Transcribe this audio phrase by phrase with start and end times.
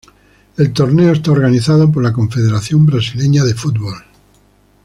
[0.57, 4.03] El torneo es organizado por la Confederación Brasileña de Fútbol.